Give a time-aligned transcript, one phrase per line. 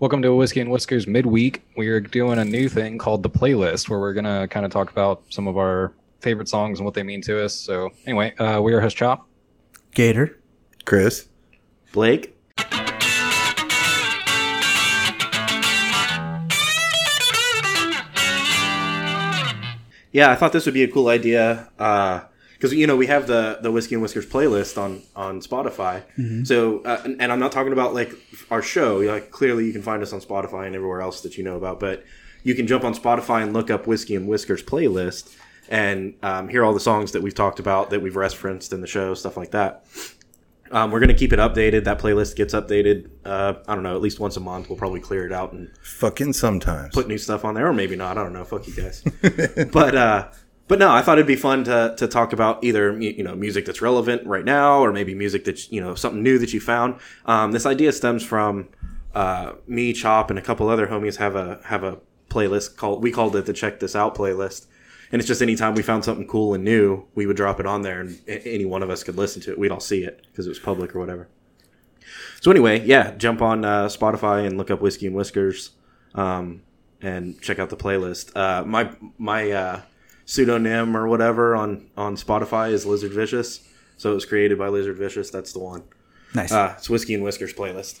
[0.00, 1.62] Welcome to Whiskey and Whiskers midweek.
[1.76, 4.90] We're doing a new thing called the playlist where we're going to kind of talk
[4.90, 7.52] about some of our favorite songs and what they mean to us.
[7.52, 9.28] So, anyway, uh, we are host Chop.
[9.92, 10.40] Gator.
[10.86, 11.28] Chris.
[11.92, 12.34] Blake.
[20.12, 21.68] Yeah, I thought this would be a cool idea
[22.60, 26.02] because you know we have the the whiskey and whiskers playlist on on Spotify.
[26.46, 28.12] So, uh, and, and I'm not talking about like
[28.50, 28.98] our show.
[28.98, 31.80] Like clearly, you can find us on Spotify and everywhere else that you know about.
[31.80, 32.04] But
[32.42, 35.34] you can jump on Spotify and look up whiskey and whiskers playlist
[35.70, 38.86] and um, hear all the songs that we've talked about that we've referenced in the
[38.86, 39.86] show, stuff like that.
[40.72, 41.84] Um, we're gonna keep it updated.
[41.84, 43.08] That playlist gets updated.
[43.24, 44.68] Uh, I don't know, at least once a month.
[44.68, 46.94] We'll probably clear it out and Fucking sometimes.
[46.94, 48.18] put new stuff on there, or maybe not.
[48.18, 48.44] I don't know.
[48.44, 49.02] Fuck you guys.
[49.72, 50.28] but uh,
[50.70, 53.66] but no, I thought it'd be fun to to talk about either you know music
[53.66, 57.00] that's relevant right now, or maybe music that's you know something new that you found.
[57.26, 58.68] Um, this idea stems from
[59.12, 61.98] uh, me, Chop, and a couple other homies have a have a
[62.28, 64.66] playlist called we called it the Check This Out playlist.
[65.10, 67.82] And it's just anytime we found something cool and new, we would drop it on
[67.82, 69.58] there, and any one of us could listen to it.
[69.58, 71.26] We'd all see it because it was public or whatever.
[72.40, 75.70] So anyway, yeah, jump on uh, Spotify and look up Whiskey and Whiskers,
[76.14, 76.62] um,
[77.02, 78.30] and check out the playlist.
[78.36, 79.80] Uh, my my uh,
[80.30, 84.96] pseudonym or whatever on on Spotify is Lizard Vicious, so it was created by Lizard
[84.96, 85.28] Vicious.
[85.30, 85.82] That's the one.
[86.36, 86.52] Nice.
[86.52, 87.98] Uh, it's Whiskey and Whiskers playlist.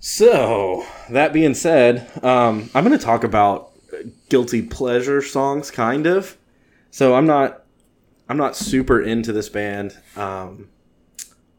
[0.00, 3.72] So that being said, um, I'm going to talk about
[4.30, 6.38] guilty pleasure songs, kind of.
[6.90, 7.64] So I'm not,
[8.28, 10.70] I'm not super into this band, um,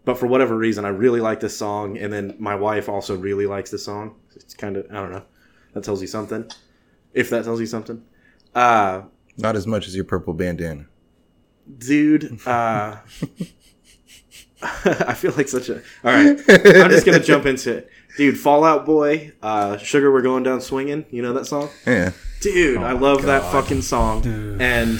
[0.03, 3.45] but for whatever reason, I really like this song, and then my wife also really
[3.45, 4.15] likes this song.
[4.35, 5.23] It's kind of, I don't know,
[5.73, 6.49] that tells you something.
[7.13, 8.03] If that tells you something,
[8.55, 9.03] uh,
[9.37, 10.85] Not as much as your purple bandana.
[11.79, 12.39] dude.
[12.45, 12.97] Uh,
[14.61, 15.75] I feel like such a.
[15.75, 15.81] All
[16.13, 18.39] right, I'm just gonna jump into it, dude.
[18.39, 21.05] Fall Out Boy, uh, Sugar, we're going down swinging.
[21.11, 22.11] You know that song, Yeah.
[22.41, 22.77] dude.
[22.77, 24.25] I love that fucking song,
[24.61, 24.99] and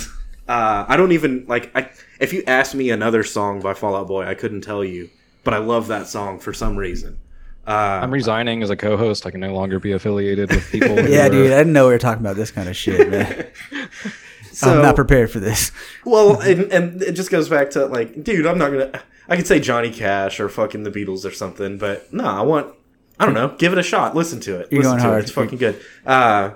[0.50, 1.72] uh, I don't even like.
[1.76, 1.90] I
[2.20, 5.10] if you asked me another song by Fall Out Boy, I couldn't tell you,
[5.46, 7.20] but I love that song for some reason.
[7.66, 7.72] Uh,
[8.04, 9.26] I'm resigning as a co-host.
[9.26, 11.00] I can no longer be affiliated with people.
[11.10, 11.54] yeah, dude.
[11.54, 13.48] I didn't know we were talking about this kind of shit, man.
[14.54, 15.72] so, I'm not prepared for this.
[16.06, 19.02] Well, and, and it just goes back to like, dude, I'm not gonna.
[19.30, 22.76] I could say Johnny Cash or fucking the Beatles or something, but no, I want.
[23.20, 23.56] I don't know.
[23.58, 24.16] Give it a shot.
[24.16, 24.68] Listen to it.
[24.70, 25.20] You're Listen going to hard.
[25.20, 25.24] It.
[25.24, 25.82] It's fucking good.
[26.06, 26.52] Uh,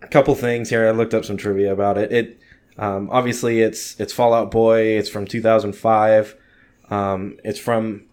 [0.00, 0.86] a couple things here.
[0.86, 2.12] I looked up some trivia about it.
[2.12, 2.40] It
[2.78, 4.96] um, obviously it's it's Fall Out Boy.
[4.98, 6.36] It's from 2005.
[6.90, 8.04] Um, it's from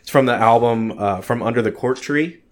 [0.00, 2.42] it's from the album uh, from Under the Cork Tree,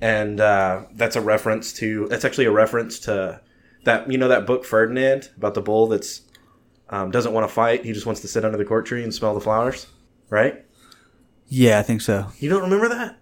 [0.00, 2.08] and uh, that's a reference to.
[2.08, 3.40] That's actually a reference to
[3.84, 4.10] that.
[4.10, 6.22] You know that book Ferdinand about the bull that's
[6.88, 7.84] um, doesn't want to fight.
[7.84, 9.86] He just wants to sit under the cork tree and smell the flowers.
[10.28, 10.64] Right?
[11.48, 12.26] Yeah, I think so.
[12.38, 13.16] You don't remember that?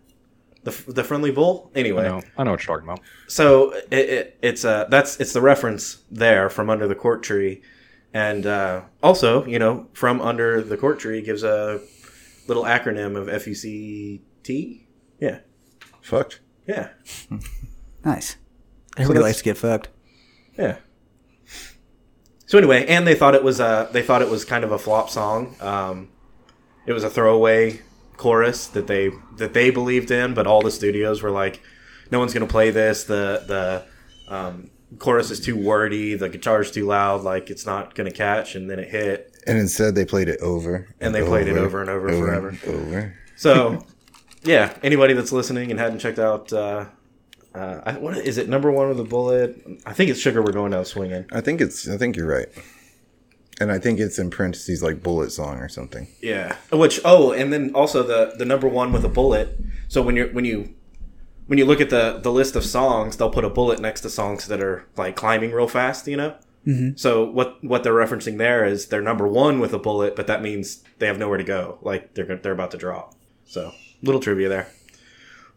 [0.64, 1.70] The, the friendly bull.
[1.74, 3.00] I Anyway, know, I know what you're talking about.
[3.26, 7.62] so it, it, it's uh that's it's the reference there from under the cork tree,
[8.12, 11.80] and uh, also you know from under the cork tree gives a
[12.48, 14.86] little acronym of F U C T.
[15.20, 15.38] Yeah,
[16.02, 16.40] Fucked.
[16.66, 16.88] yeah,
[18.04, 18.36] Nice.
[18.96, 19.88] Everybody that's- likes to get fucked.
[20.58, 20.78] Yeah.
[22.46, 24.78] So anyway, and they thought it was uh they thought it was kind of a
[24.78, 25.54] flop song.
[25.60, 26.08] Um,
[26.86, 27.82] it was a throwaway
[28.16, 31.60] chorus that they that they believed in, but all the studios were like,
[32.10, 33.04] no one's gonna play this.
[33.04, 36.14] The the um, chorus is too wordy.
[36.14, 37.22] The guitar's too loud.
[37.22, 38.54] Like it's not gonna catch.
[38.54, 39.36] And then it hit.
[39.46, 40.88] And instead, they played it over.
[41.00, 42.48] And they played it over and over forever.
[42.48, 43.14] and Over.
[43.36, 43.84] So
[44.42, 46.52] yeah, anybody that's listening and hadn't checked out.
[46.52, 46.86] Uh,
[47.58, 48.48] uh, I, what is it?
[48.48, 49.60] Number one with a bullet.
[49.84, 50.42] I think it's sugar.
[50.42, 51.26] We're going down swinging.
[51.32, 51.88] I think it's.
[51.88, 52.48] I think you're right.
[53.60, 56.06] And I think it's in parentheses like bullet song or something.
[56.22, 56.56] Yeah.
[56.72, 59.58] Which oh, and then also the the number one with a bullet.
[59.88, 60.72] So when you're when you
[61.46, 64.10] when you look at the the list of songs, they'll put a bullet next to
[64.10, 66.06] songs that are like climbing real fast.
[66.06, 66.36] You know.
[66.64, 66.96] Mm-hmm.
[66.96, 70.42] So what what they're referencing there is they're number one with a bullet, but that
[70.42, 71.78] means they have nowhere to go.
[71.82, 73.16] Like they're they're about to drop.
[73.46, 74.68] So little trivia there.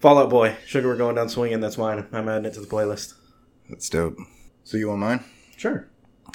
[0.02, 1.60] Fall Out Boy, Sugar, we're going down swinging.
[1.60, 2.08] That's mine.
[2.12, 3.14] I'm adding it to the playlist.
[3.70, 4.18] That's dope.
[4.64, 5.24] So you want mine?
[5.58, 5.88] Sure.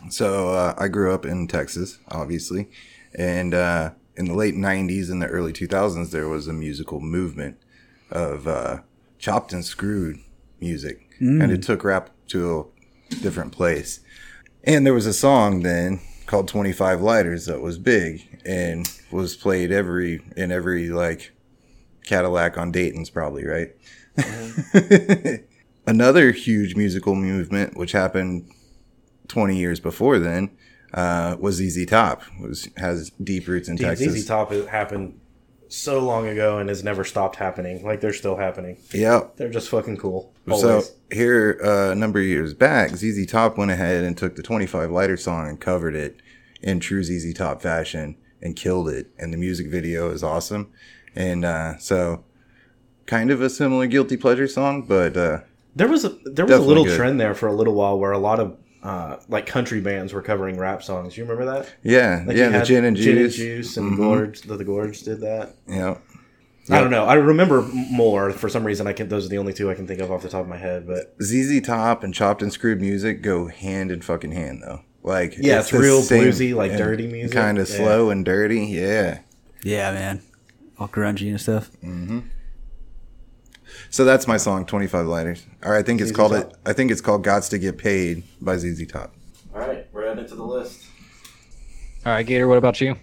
[0.08, 2.70] So uh, I grew up in Texas, obviously,
[3.12, 7.58] and uh, in the late '90s and the early 2000s, there was a musical movement
[8.08, 8.82] of uh,
[9.18, 10.20] chopped and screwed
[10.60, 12.70] music, and it took rap to
[13.10, 13.98] a different place.
[14.62, 19.72] And there was a song then called 25 Lighters that was big and was played
[19.72, 21.32] every in every like
[22.06, 23.74] Cadillac on Dayton's probably, right?
[25.86, 28.50] Another huge musical movement which happened
[29.28, 30.50] 20 years before then
[30.94, 32.22] uh, was ZZ Top.
[32.40, 34.14] was has deep roots in Dude, Texas.
[34.14, 35.20] ZZ Top happened
[35.68, 37.84] so long ago and has never stopped happening.
[37.84, 38.78] Like they're still happening.
[38.92, 39.36] Yep.
[39.36, 40.32] They're just fucking cool.
[40.48, 44.42] So here, uh, a number of years back, ZZ Top went ahead and took the
[44.42, 46.16] 25 Lighter song and covered it
[46.62, 49.10] in true ZZ Top fashion and killed it.
[49.18, 50.72] And the music video is awesome.
[51.16, 52.24] And uh, so,
[53.06, 55.40] kind of a similar guilty pleasure song, but uh,
[55.74, 56.96] There was a there was a little good.
[56.96, 60.22] trend there for a little while where a lot of uh, like country bands were
[60.22, 61.16] covering rap songs.
[61.16, 61.72] You remember that?
[61.82, 63.96] yeah, Like yeah, the gin and Gin and juice, Juice and Mhm.
[63.96, 64.42] Gourds.
[64.42, 65.54] The, the Gourds did that.
[65.66, 65.96] yeah.
[66.68, 67.04] I don't know.
[67.04, 68.88] I remember m- more for some reason.
[68.88, 69.08] I can.
[69.08, 70.84] Those are the only two I can think of off the top of my head.
[70.84, 74.80] But ZZ Top and chopped and screwed music go hand in fucking hand though.
[75.04, 77.36] Like Yeah, it's the real same- bluesy, like dirty music.
[77.36, 77.76] kind of Yeah.
[77.76, 78.62] slow and dirty.
[78.66, 79.20] Yeah.
[79.62, 80.22] Yeah, man.
[80.78, 81.70] All grungy and stuff.
[83.90, 85.44] So that's my song, Twenty Five Lighters.
[85.62, 86.50] Or I think it's ZZ called Top.
[86.50, 86.56] it.
[86.66, 89.14] I think it's called "Gots to Get Paid" by ZZ Top.
[89.54, 90.84] all right, we're adding it to the list.
[92.04, 92.46] All right, Gator.
[92.46, 92.96] What about you?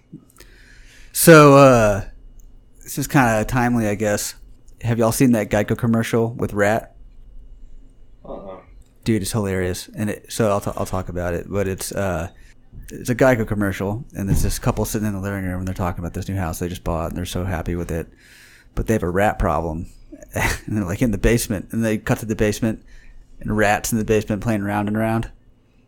[1.12, 2.06] So, uh,
[2.82, 4.36] this is kind of timely, I guess.
[4.82, 6.96] Have y'all seen that Geico commercial with Ratt?
[8.26, 8.58] Uh-uh.
[9.04, 9.90] Dude, it's hilarious.
[9.96, 11.46] And it, so I'll, t- I'll talk about it.
[11.50, 12.30] But it's uh,
[12.90, 15.74] it's a Geico commercial, and there's this couple sitting in the living room, and they're
[15.74, 18.08] talking about this new house they just bought, and they're so happy with it.
[18.76, 19.88] But they have a rat problem,
[20.34, 22.84] and they're like in the basement, and they cut to the basement,
[23.40, 25.32] and rats in the basement playing round and round.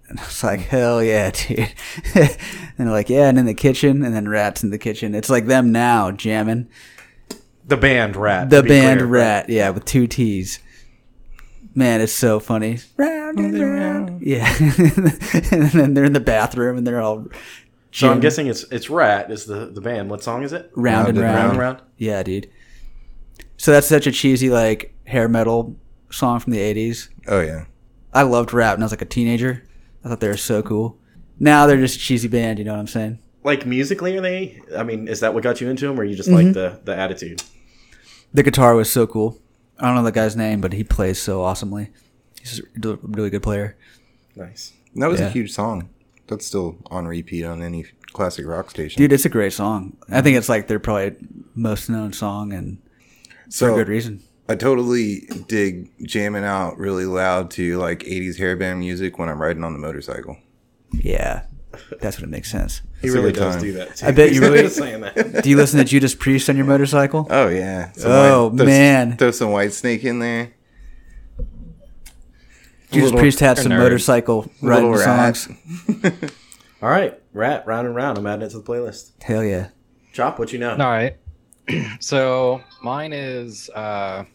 [0.07, 1.73] And I was like, hell yeah, dude.
[2.15, 2.37] and
[2.77, 5.15] they're like, yeah, and in the kitchen, and then rats in the kitchen.
[5.15, 6.69] It's like them now jamming.
[7.67, 8.49] The band Ratt.
[8.49, 9.09] The band clear.
[9.09, 10.59] Ratt, yeah, with two T's.
[11.75, 12.79] Man, it's so funny.
[12.95, 14.21] Round and round.
[14.21, 14.47] Yeah.
[15.51, 17.27] and then they're in the bathroom and they're all
[17.91, 20.09] So I'm guessing it's it's Ratt is the the band.
[20.09, 20.71] What song is it?
[20.75, 21.35] round and Round and round.
[21.35, 21.81] Round and Round.
[21.97, 22.49] Yeah, dude.
[23.57, 25.75] So that's such a cheesy like hair metal
[26.11, 27.09] song from the 80s.
[27.27, 27.65] Oh yeah.
[28.13, 29.67] I loved Ratt when I was like a teenager.
[30.05, 30.97] I thought they were so cool.
[31.39, 33.19] Now they're just a cheesy band, you know what I'm saying?
[33.43, 34.61] Like musically, are they?
[34.75, 36.47] I mean, is that what got you into them, or you just mm-hmm.
[36.47, 37.43] like the the attitude?
[38.33, 39.39] The guitar was so cool.
[39.79, 41.89] I don't know the guy's name, but he plays so awesomely.
[42.39, 43.75] He's a really good player.
[44.35, 44.73] Nice.
[44.95, 45.27] That was Yeah.
[45.27, 45.89] a huge song.
[46.27, 49.01] That's still on repeat on any classic rock station.
[49.01, 49.97] Dude, it's a great song.
[50.09, 51.15] I think it's like their probably
[51.53, 52.77] most known song and
[53.45, 54.21] for so a good reason.
[54.47, 59.63] I totally dig jamming out really loud to like 80s hairband music when I'm riding
[59.63, 60.37] on the motorcycle.
[60.91, 61.43] Yeah,
[62.01, 62.81] that's what it makes sense.
[63.01, 63.63] He really does time.
[63.63, 63.95] do that.
[63.97, 64.05] Too.
[64.07, 65.43] I bet you really- just saying that.
[65.43, 67.27] Do you listen to Judas Priest on your motorcycle?
[67.29, 67.91] Oh yeah.
[67.93, 69.17] Some Oh, throw- man.
[69.17, 70.51] Throw some Whitesnake in there.
[72.91, 73.79] Judas Little- Priest had they're some nerds.
[73.79, 75.35] motorcycle riding rat.
[75.35, 75.57] songs.
[76.81, 77.65] All right, Ratt.
[77.65, 78.17] Round and Round.
[78.17, 79.11] I'm adding it to the playlist.
[79.23, 79.69] Hell yeah.
[80.13, 80.39] Chop.
[80.39, 80.71] What you know?
[80.71, 81.17] All right.
[81.99, 83.69] so mine is.
[83.71, 84.25] Uh,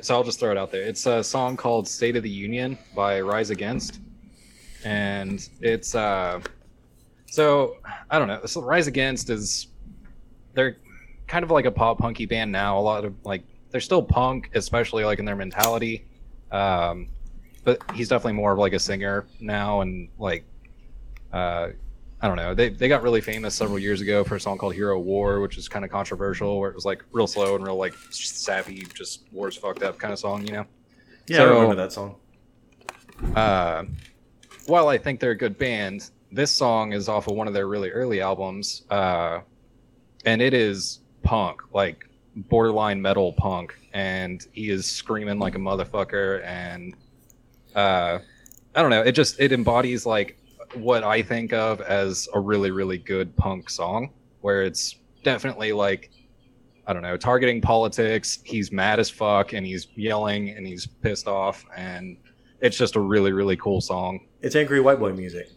[0.00, 0.82] so I'll just throw it out there.
[0.82, 4.00] It's a song called "State of the Union" by Rise Against,
[4.84, 5.94] and it's.
[5.94, 6.40] Uh,
[7.32, 7.78] so
[8.10, 8.44] I don't know.
[8.44, 9.68] So Rise Against is.
[10.52, 10.76] They're
[11.26, 12.78] kind of like a pop punky band now.
[12.78, 16.04] A lot of like they're still punk, especially like in their mentality.
[16.50, 17.08] Um,
[17.64, 20.44] but he's definitely more of like a singer now, and like
[21.32, 21.68] uh,
[22.20, 22.54] I don't know.
[22.54, 25.56] They they got really famous several years ago for a song called Hero War, which
[25.56, 29.22] is kind of controversial, where it was like real slow and real like sappy, just
[29.32, 30.66] war's fucked up kind of song, you know.
[31.28, 32.16] Yeah, I remember that song.
[33.34, 33.84] Uh,
[34.66, 37.68] while I think they're a good band, this song is off of one of their
[37.68, 39.40] really early albums, uh,
[40.24, 46.42] and it is punk, like borderline metal punk, and he is screaming like a motherfucker,
[46.44, 46.94] and
[47.74, 48.18] uh,
[48.74, 50.38] I don't know, it just it embodies like
[50.74, 56.10] what I think of as a really really good punk song, where it's definitely like
[56.86, 58.40] I don't know, targeting politics.
[58.42, 62.16] He's mad as fuck, and he's yelling, and he's pissed off, and
[62.60, 64.26] it's just a really really cool song.
[64.40, 65.50] It's angry white boy music.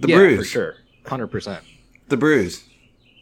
[0.00, 0.38] The yeah, bruise.
[0.38, 0.76] for sure,
[1.06, 1.62] hundred percent.
[2.08, 2.64] The bruise.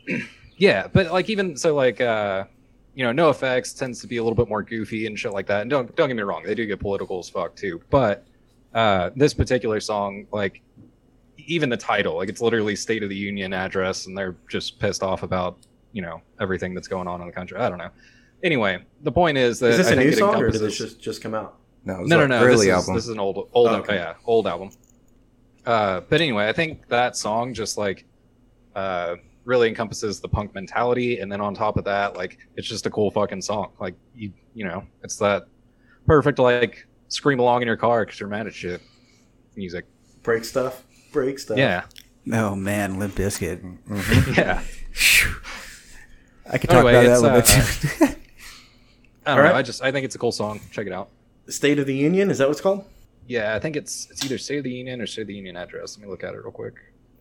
[0.61, 2.45] Yeah, but like even so, like uh,
[2.93, 5.61] you know, NOFX tends to be a little bit more goofy and shit like that.
[5.61, 7.81] And don't don't get me wrong, they do get political as fuck too.
[7.91, 8.27] But
[8.75, 10.61] uh, this particular song, like
[11.37, 15.05] even the title, like it's literally State of the Union address, and they're just pissed
[15.05, 15.59] off about
[15.93, 17.57] you know everything that's going on in the country.
[17.59, 17.91] I don't know.
[18.43, 21.01] Anyway, the point is that Is this I a new song or did this just
[21.01, 21.57] just come out?
[21.85, 22.41] No, it was no, no.
[22.43, 22.95] Early this is, album.
[22.97, 23.95] This is an old, old, Okay.
[23.95, 24.71] yeah, old album.
[25.69, 28.07] Uh, but anyway, I think that song just like
[28.75, 32.87] uh, really encompasses the punk mentality, and then on top of that, like it's just
[32.87, 33.73] a cool fucking song.
[33.79, 35.45] Like you, you know, it's that
[36.07, 38.81] perfect like scream along in your car because you're mad at shit.
[39.57, 39.85] Music,
[40.23, 40.85] Break stuff.
[41.13, 41.59] Break stuff.
[41.59, 41.85] yeah,
[42.33, 44.37] Oh man, Limp Bizkit.
[44.37, 44.63] yeah.
[46.51, 48.21] I could talk Anyway, about that a it's, little bit too.
[49.27, 49.53] I don't Alright.
[49.53, 49.59] know.
[49.59, 50.61] I just I think it's a cool song.
[50.71, 51.11] Check it out.
[51.49, 52.31] State of the Union.
[52.31, 52.87] Is that what's called?
[53.29, 55.55] Yeah, I think it's it's either State of the Union or State of the Union
[55.55, 55.97] address.
[55.97, 56.77] Let me look at it real quick.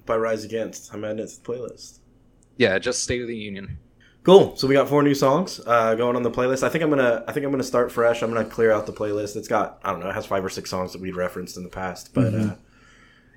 [0.06, 0.94] By Rise Against.
[0.94, 2.00] I'm adding it to the playlist.
[2.56, 3.78] Yeah, just State of the Union.
[4.24, 4.56] Cool.
[4.56, 6.64] So we got four new songs uh, going on the playlist.
[6.64, 7.26] I think I'm gonna.
[7.28, 8.22] I think I'm gonna start fresh.
[8.22, 9.36] I'm gonna clear out the playlist.
[9.36, 9.80] It's got.
[9.84, 10.10] I don't know.
[10.10, 12.14] It has five or six songs that we've referenced in the past.
[12.14, 12.56] But uh,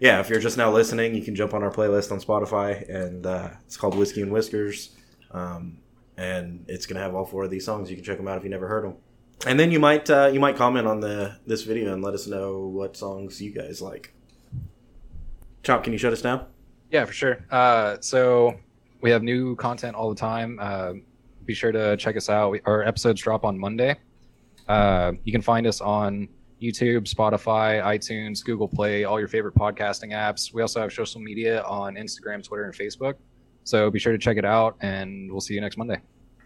[0.01, 3.27] yeah, if you're just now listening, you can jump on our playlist on Spotify, and
[3.27, 4.97] uh, it's called Whiskey and Whiskers.
[5.33, 5.79] Um,
[6.17, 7.91] and it's gonna have all four of these songs.
[7.91, 8.95] You can check them out if you never heard them.
[9.47, 12.27] And then you might uh, you might comment on the this video and let us
[12.27, 14.15] know what songs you guys like.
[15.63, 16.47] Chop, can you shut us down?
[16.91, 17.45] Yeah, for sure.
[17.51, 18.55] Uh, so
[19.01, 20.59] we have new content all the time.
[20.61, 20.93] Uh,
[21.45, 22.51] be sure to check us out.
[22.51, 23.97] We, our episodes drop on Monday.
[24.69, 26.29] Uh, you can find us on
[26.61, 30.53] YouTube, Spotify, iTunes, Google Play, all your favorite podcasting apps.
[30.53, 33.15] We also have social media on Instagram, Twitter, and Facebook.
[33.65, 36.01] So be sure to check it out, and we'll see you next Monday.